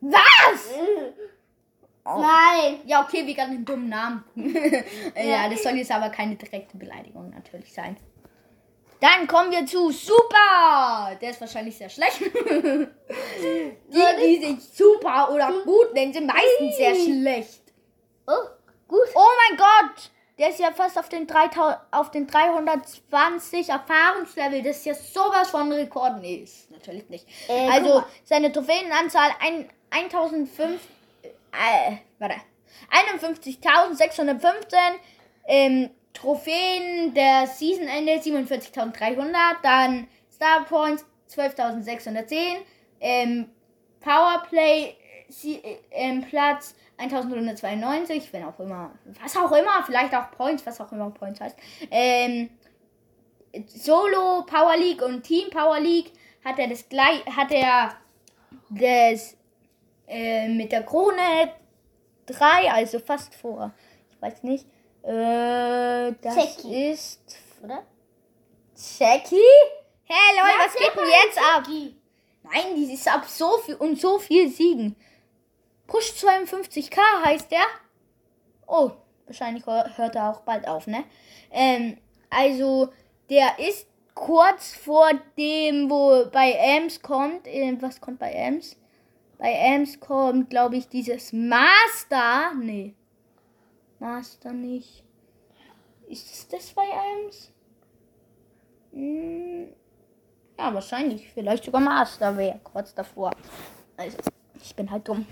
Was? 0.00 0.70
Nein. 2.04 2.80
Ja, 2.86 3.02
okay, 3.02 3.26
wir 3.26 3.36
haben 3.36 3.50
einen 3.50 3.64
dummen 3.64 3.88
Namen. 3.88 4.24
ja, 5.16 5.48
das 5.48 5.62
soll 5.62 5.72
jetzt 5.72 5.92
aber 5.92 6.10
keine 6.10 6.36
direkte 6.36 6.76
Beleidigung 6.76 7.30
natürlich 7.30 7.72
sein. 7.72 7.96
Dann 9.00 9.26
kommen 9.26 9.50
wir 9.50 9.64
zu 9.64 9.90
Super. 9.90 11.16
Der 11.20 11.30
ist 11.30 11.40
wahrscheinlich 11.40 11.76
sehr 11.76 11.88
schlecht. 11.88 12.20
die, 12.20 13.72
die 13.90 14.46
sich 14.46 14.68
super 14.74 15.30
oder 15.32 15.50
gut 15.64 15.94
nennen, 15.94 16.12
sind 16.12 16.26
meistens 16.26 16.76
sehr 16.76 16.94
schlecht. 16.94 17.62
Oh, 18.26 18.48
gut. 18.86 19.08
Oh 19.14 19.28
mein 19.48 19.56
Gott! 19.56 20.10
Der 20.38 20.50
ist 20.50 20.58
ja 20.58 20.70
fast 20.72 20.98
auf 20.98 21.08
den, 21.10 21.26
3000, 21.26 21.78
auf 21.90 22.10
den 22.10 22.26
320 22.26 23.68
Erfahrungslevel. 23.68 24.62
Das 24.62 24.78
ist 24.78 24.86
ja 24.86 24.94
sowas 24.94 25.50
von 25.50 25.70
Rekord. 25.72 26.20
Nee, 26.20 26.36
ist 26.36 26.70
natürlich 26.70 27.08
nicht. 27.08 27.26
Äh, 27.48 27.68
also 27.68 28.02
seine 28.24 28.50
Trophäenanzahl 28.50 29.30
ein, 29.40 29.68
1005. 29.90 30.80
Äh, 31.52 31.96
warte. 32.18 32.36
51.615. 32.90 34.76
Ähm, 35.46 35.90
Trophäen 36.12 37.14
der 37.14 37.46
Seasonende 37.46 38.12
47.300. 38.14 39.32
Dann 39.62 40.08
Star 40.32 40.64
Points 40.64 41.04
12.610. 41.30 42.56
Ähm, 43.00 43.50
Powerplay 44.00 44.94
sie, 45.30 45.62
äh, 45.90 46.20
Platz 46.22 46.74
1192, 46.98 48.32
wenn 48.32 48.44
auch 48.44 48.58
immer, 48.60 48.92
was 49.22 49.36
auch 49.36 49.52
immer, 49.52 49.82
vielleicht 49.84 50.14
auch 50.14 50.30
Points, 50.32 50.64
was 50.66 50.80
auch 50.80 50.92
immer 50.92 51.10
Points 51.10 51.40
heißt. 51.40 51.56
Ähm, 51.90 52.50
Solo 53.66 54.42
Power 54.42 54.76
League 54.76 55.02
und 55.02 55.22
Team 55.22 55.50
Power 55.50 55.80
League 55.80 56.12
hat 56.44 56.58
er 56.58 56.68
das 56.68 56.88
gleich, 56.88 57.24
hat 57.26 57.50
er 57.50 57.96
das 58.68 59.36
äh, 60.10 60.48
mit 60.48 60.72
der 60.72 60.82
Krone 60.82 61.52
3, 62.26 62.70
also 62.72 62.98
fast 62.98 63.34
vor, 63.34 63.72
ich 64.10 64.20
weiß 64.20 64.42
nicht, 64.42 64.66
äh, 65.02 66.12
das 66.20 66.34
Zeki. 66.34 66.90
ist 66.92 67.20
Oder? 67.62 67.82
Jackie? 68.98 69.36
Hey 70.04 70.36
Leute, 70.36 70.58
was 70.66 70.74
geht 70.74 70.94
denn 70.96 71.10
jetzt 71.24 71.38
ab? 71.38 71.64
Nein, 72.42 72.74
die 72.76 72.92
ist 72.92 73.06
ab 73.08 73.24
so 73.26 73.58
viel 73.58 73.76
und 73.76 74.00
so 74.00 74.18
viel 74.18 74.48
Siegen. 74.50 74.96
Push 75.86 76.12
52k 76.12 76.98
heißt 77.24 77.50
der. 77.50 77.62
Oh, 78.66 78.90
wahrscheinlich 79.26 79.66
hör- 79.66 79.96
hört 79.96 80.16
er 80.16 80.30
auch 80.30 80.40
bald 80.40 80.66
auf, 80.66 80.86
ne? 80.86 81.04
Ähm, 81.52 81.98
also, 82.30 82.88
der 83.28 83.58
ist 83.58 83.86
kurz 84.14 84.74
vor 84.74 85.10
dem, 85.36 85.90
wo 85.90 86.26
bei 86.30 86.52
Ems 86.52 87.00
kommt. 87.02 87.46
Äh, 87.46 87.76
was 87.80 88.00
kommt 88.00 88.18
bei 88.18 88.32
Ems? 88.32 88.76
Bei 89.40 89.52
Ems 89.52 89.98
kommt, 89.98 90.50
glaube 90.50 90.76
ich, 90.76 90.86
dieses 90.86 91.32
Master. 91.32 92.52
Nee. 92.60 92.94
Master 93.98 94.52
nicht. 94.52 95.02
Ist 96.08 96.30
es 96.30 96.46
das 96.48 96.74
bei 96.74 96.82
Ems? 96.82 97.50
Hm, 98.92 99.68
ja, 100.58 100.74
wahrscheinlich. 100.74 101.32
Vielleicht 101.32 101.64
sogar 101.64 101.80
Master 101.80 102.36
wäre 102.36 102.60
kurz 102.62 102.94
davor. 102.94 103.30
Also, 103.96 104.18
ich 104.62 104.76
bin 104.76 104.90
halt 104.90 105.08
dumm. 105.08 105.24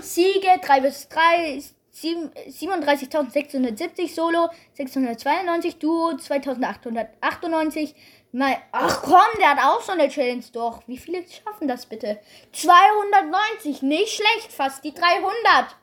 Siege 0.00 0.58
3 0.60 0.80
bis 0.80 1.08
3, 1.08 1.62
37.670 1.94 4.12
Solo, 4.12 4.48
692 4.72 5.78
Duo, 5.78 6.16
2898. 6.16 7.94
Mal, 8.32 8.56
ach 8.70 9.02
komm, 9.02 9.40
der 9.40 9.50
hat 9.50 9.58
auch 9.58 9.82
so 9.82 9.92
eine 9.92 10.08
Challenge 10.08 10.44
doch. 10.52 10.82
Wie 10.86 10.98
viele 10.98 11.24
schaffen 11.28 11.66
das 11.66 11.86
bitte? 11.86 12.20
290, 12.52 13.82
nicht 13.82 14.14
schlecht, 14.14 14.52
fast 14.52 14.84
die 14.84 14.94
300. 14.94 15.76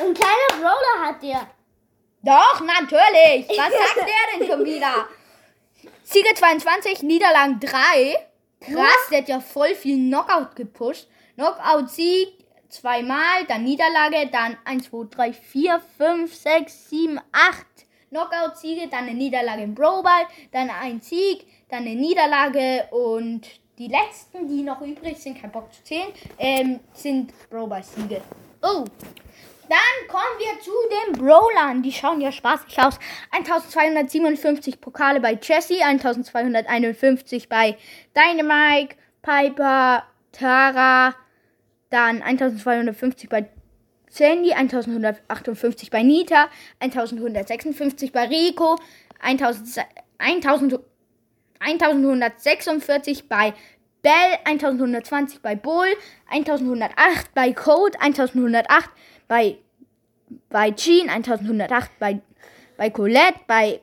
Ein 0.00 0.14
kleiner 0.14 0.60
Brawler 0.60 1.06
hat 1.06 1.22
der. 1.22 1.48
Doch, 2.22 2.60
natürlich. 2.60 3.48
Was 3.58 3.72
sagt 3.72 4.06
der 4.06 4.38
denn 4.38 4.46
schon 4.46 4.64
wieder? 4.64 5.08
Siege 6.02 6.34
22, 6.34 7.02
Niederlagen 7.02 7.58
3. 7.58 8.28
Krass, 8.60 9.08
der 9.10 9.18
hat 9.18 9.28
ja 9.28 9.40
voll 9.40 9.74
viel 9.74 9.96
Knockout 9.96 10.54
gepusht. 10.54 11.08
Knockout-Sieg 11.36 12.44
zweimal, 12.68 13.44
dann 13.46 13.64
Niederlage, 13.64 14.28
dann 14.30 14.58
1, 14.64 14.90
2, 14.90 15.06
3, 15.10 15.32
4, 15.32 15.82
5, 15.96 16.34
6, 16.34 16.90
7, 16.90 17.20
8 17.32 17.66
Knockout-Siege, 18.10 18.88
dann 18.88 19.04
eine 19.04 19.14
Niederlage 19.14 19.62
im 19.62 19.74
Brawlball, 19.74 20.26
dann 20.52 20.70
ein 20.70 21.00
Sieg, 21.00 21.46
dann 21.68 21.80
eine 21.80 21.94
Niederlage 21.94 22.88
und 22.90 23.42
die 23.78 23.88
letzten, 23.88 24.48
die 24.48 24.62
noch 24.62 24.80
übrig 24.80 25.18
sind, 25.18 25.40
kein 25.40 25.52
Bock 25.52 25.72
zu 25.72 25.82
zählen, 25.84 26.08
ähm, 26.38 26.80
sind 26.92 27.32
Brawlball-Siege. 27.50 28.20
Oh, 28.62 28.84
dann 29.68 30.08
kommen 30.08 30.38
wir 30.38 30.60
zu 30.60 30.72
den 30.90 31.22
Brawlern. 31.22 31.82
Die 31.82 31.92
schauen 31.92 32.20
ja 32.20 32.32
spaßig 32.32 32.78
aus. 32.80 32.98
1257 33.30 34.80
Pokale 34.80 35.20
bei 35.20 35.38
Jessie, 35.40 35.82
1251 35.82 37.48
bei 37.48 37.76
Dynamite, 38.16 38.96
Piper, 39.20 40.04
Tara, 40.32 41.14
dann 41.90 42.22
1250 42.22 43.28
bei 43.28 43.50
Sandy, 44.10 44.52
1158 44.52 45.90
bei 45.90 46.02
Nita, 46.02 46.48
1156 46.80 48.12
bei 48.12 48.26
Rico, 48.26 48.78
1000, 49.20 49.84
1000, 50.18 50.80
1146 51.60 53.28
bei 53.28 53.54
Bell, 54.02 54.38
1120 54.44 55.40
bei 55.40 55.56
Bull, 55.56 55.88
1108 56.30 57.34
bei 57.34 57.52
Code, 57.52 58.00
1108 58.00 58.90
bei, 59.26 59.58
bei 60.48 60.70
Jean, 60.72 61.08
1108 61.08 61.90
bei, 61.98 62.20
bei 62.76 62.90
Colette, 62.90 63.40
bei, 63.46 63.80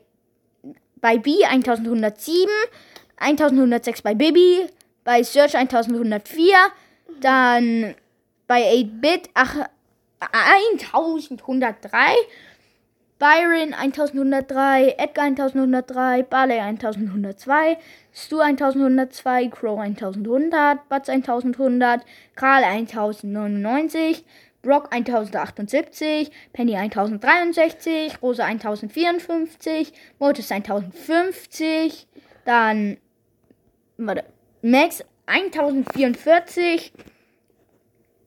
bei 0.96 1.18
B 1.18 1.44
1107, 1.44 2.50
1106 3.18 4.02
bei 4.02 4.14
Bibi, 4.14 4.66
bei 5.04 5.22
Search 5.22 5.54
1104, 5.54 6.56
dann 7.20 7.94
bei 8.46 8.62
8-Bit 8.72 9.30
ach, 9.34 9.68
1103, 10.32 12.16
Byron 13.18 13.72
1103, 13.72 14.94
Edgar 14.98 15.24
1103, 15.24 16.22
Barley 16.22 16.60
1102, 16.60 17.78
Stu 18.12 18.40
1102, 18.40 19.48
Crow 19.50 19.78
1100, 19.78 20.80
Butz 20.90 21.08
1100, 21.08 22.04
Karl 22.34 22.62
1099, 22.62 24.24
Brock 24.60 24.92
1078, 24.92 26.30
Penny 26.52 26.76
1063, 26.76 28.18
Rosa 28.20 28.44
1054, 28.44 29.92
Mortis 30.18 30.50
1050, 30.50 32.06
dann 32.44 32.98
warte, 33.96 34.24
Max 34.60 35.02
1044, 35.26 36.92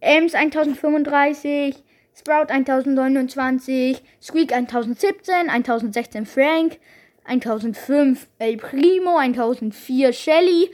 Ames 0.02 0.34
1035, 0.34 1.84
Sprout 2.20 2.50
1029, 2.50 4.02
Squeak 4.22 4.52
1017, 4.52 5.50
1016 5.50 6.26
Frank, 6.26 6.80
1005 7.26 8.28
El 8.40 8.58
Primo, 8.58 9.20
1004 9.20 10.12
Shelly, 10.12 10.70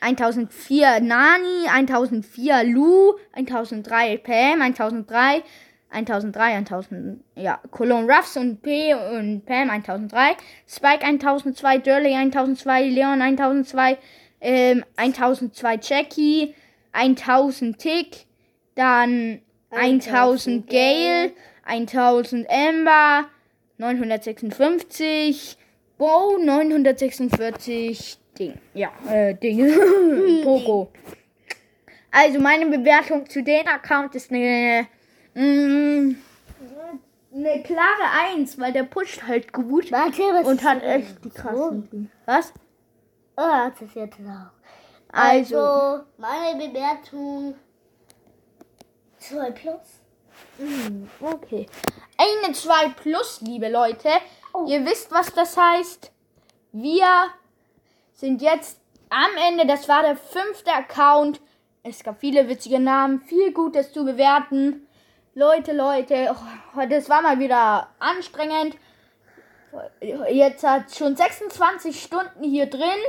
1004 0.00 1.00
Nani, 1.00 1.66
1004 1.66 2.62
Lou, 2.64 3.14
1003 3.32 4.18
Pam, 4.18 4.62
1003, 4.62 5.42
1003, 5.90 6.52
1000, 6.58 7.20
ja, 7.34 7.58
Cologne 7.72 8.06
Ruffs 8.06 8.36
und 8.36 8.62
P 8.62 8.94
und 8.94 9.44
Pam 9.46 9.70
1003, 9.70 10.36
Spike 10.68 11.04
1002, 11.04 11.78
Durley 11.78 12.14
1002, 12.14 12.88
Leon 12.90 13.20
1002, 13.20 13.98
ähm, 14.40 14.84
1002 14.94 15.76
Jackie, 15.82 16.54
1000 16.92 17.78
Tick, 17.78 18.26
dann 18.76 19.40
1000 19.76 20.68
Gale, 20.68 21.32
1000 21.64 22.46
Ember, 22.48 23.26
956, 23.78 25.56
Bo 25.98 26.38
946, 26.38 28.18
Ding. 28.38 28.58
Ja, 28.74 28.90
äh, 29.10 29.34
Ding. 29.34 29.72
Poco. 30.44 30.90
Also 32.10 32.38
meine 32.40 32.66
Bewertung 32.66 33.28
zu 33.28 33.42
dem 33.42 33.66
Account 33.66 34.14
ist 34.14 34.30
eine, 34.30 34.86
mm, 35.34 36.14
eine 37.34 37.62
klare 37.62 38.34
1, 38.34 38.58
weil 38.60 38.72
der 38.72 38.84
pusht 38.84 39.22
halt 39.26 39.52
gut 39.52 39.90
Warte, 39.90 40.22
was 40.22 40.46
und 40.46 40.62
hat 40.62 40.82
echt 40.82 41.24
die 41.24 41.30
krassen. 41.30 42.10
Was? 42.24 42.52
Oh, 43.36 43.68
das 43.68 43.82
ist 43.82 43.96
jetzt 43.96 44.18
auch. 44.20 44.52
Also, 45.10 45.56
Also, 45.58 46.04
meine 46.18 46.68
Bewertung 46.68 47.54
2 49.28 49.50
plus. 49.52 50.00
mm, 50.58 51.08
okay. 51.20 51.66
Eine 52.16 52.52
2 52.52 52.88
plus, 52.90 53.40
liebe 53.40 53.68
Leute. 53.68 54.08
Oh. 54.52 54.66
Ihr 54.66 54.84
wisst, 54.84 55.10
was 55.10 55.32
das 55.32 55.56
heißt. 55.56 56.12
Wir 56.72 57.06
sind 58.12 58.42
jetzt 58.42 58.80
am 59.08 59.30
Ende. 59.48 59.66
Das 59.66 59.88
war 59.88 60.02
der 60.02 60.16
fünfte 60.16 60.72
Account. 60.72 61.40
Es 61.82 62.02
gab 62.02 62.20
viele 62.20 62.48
witzige 62.48 62.80
Namen, 62.80 63.20
viel 63.20 63.52
Gutes 63.52 63.92
zu 63.92 64.04
bewerten. 64.04 64.86
Leute, 65.34 65.72
Leute, 65.72 66.34
oh, 66.76 66.82
das 66.88 67.08
war 67.08 67.22
mal 67.22 67.38
wieder 67.38 67.88
anstrengend. 67.98 68.76
Jetzt 70.30 70.64
hat 70.64 70.94
schon 70.94 71.16
26 71.16 72.00
Stunden 72.00 72.44
hier 72.44 72.66
drin. 72.66 73.00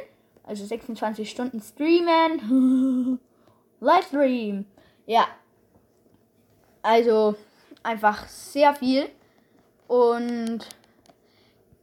Also 0.44 0.66
26 0.66 1.30
Stunden 1.30 1.62
streamen. 1.62 3.20
Livestream. 3.80 4.66
Ja. 5.06 5.28
Also 6.86 7.36
einfach 7.82 8.28
sehr 8.28 8.76
viel. 8.76 9.10
Und 9.88 10.60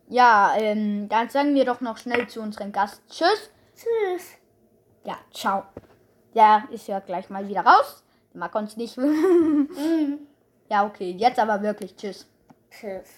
ja, 0.09 0.55
ähm, 0.57 1.09
dann 1.09 1.29
sagen 1.29 1.57
wir 1.57 1.65
doch 1.65 1.81
noch 1.81 1.99
schnell 1.99 2.29
zu 2.29 2.41
unserem 2.41 2.71
Gast 2.71 3.03
Tschüss. 3.11 3.51
Tschüss. 3.75 4.35
Ja, 5.05 5.19
ciao. 5.33 5.65
Der 6.37 6.69
ist 6.71 6.87
ja 6.87 7.01
gleich 7.01 7.29
mal 7.31 7.49
wieder 7.49 7.62
raus. 7.62 8.05
Der 8.33 8.38
mag 8.38 8.55
uns 8.55 8.77
nicht. 8.77 8.97
Mhm. 8.97 10.21
ja, 10.71 10.87
okay, 10.87 11.11
jetzt 11.19 11.41
aber 11.41 11.61
wirklich 11.62 11.97
Tschüss. 11.97 12.29
Tschüss. 12.71 13.09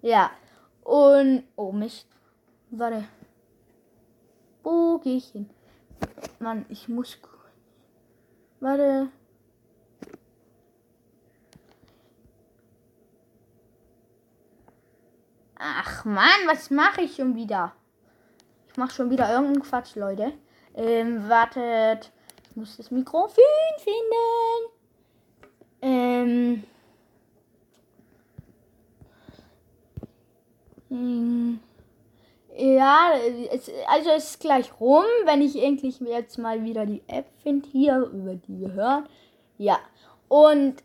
Ja. 0.00 0.30
Und. 0.82 1.44
Oh 1.56 1.72
Mist. 1.72 2.08
Warte. 2.70 3.04
Wo 4.62 4.96
gehe 4.96 5.18
ich 5.18 5.26
hin? 5.26 5.50
Mann, 6.38 6.64
ich 6.70 6.88
muss. 6.88 7.18
Warte. 8.64 9.10
Ach 15.56 16.06
Mann, 16.06 16.24
was 16.46 16.70
mache 16.70 17.02
ich 17.02 17.16
schon 17.16 17.36
wieder? 17.36 17.74
Ich 18.70 18.78
mache 18.78 18.94
schon 18.94 19.10
wieder 19.10 19.30
irgendeinen 19.30 19.62
Quatsch, 19.62 19.96
Leute. 19.96 20.32
Ähm, 20.74 21.28
wartet. 21.28 22.10
Ich 22.48 22.56
muss 22.56 22.78
das 22.78 22.90
Mikrofon 22.90 23.44
finden. 23.80 24.72
Ähm. 25.82 26.64
Hm. 30.88 31.60
Ja, 32.56 33.10
es, 33.50 33.70
also 33.86 34.10
es 34.10 34.30
ist 34.30 34.40
gleich 34.40 34.70
rum, 34.78 35.04
wenn 35.24 35.42
ich 35.42 35.60
endlich 35.60 35.98
jetzt 36.00 36.38
mal 36.38 36.62
wieder 36.62 36.86
die 36.86 37.02
App 37.08 37.26
finde 37.42 37.68
hier, 37.68 37.98
über 38.12 38.34
die 38.34 38.60
wir 38.60 38.72
hören. 38.72 39.08
Ja. 39.58 39.78
Und 40.28 40.76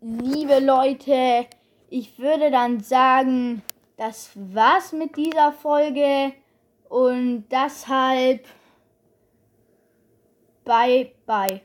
liebe 0.00 0.58
Leute, 0.58 1.46
ich 1.90 2.18
würde 2.18 2.50
dann 2.50 2.80
sagen, 2.80 3.62
das 3.98 4.30
war's 4.34 4.92
mit 4.92 5.16
dieser 5.16 5.52
Folge 5.52 6.32
und 6.88 7.44
deshalb 7.50 8.46
bye 10.64 11.12
bye. 11.26 11.60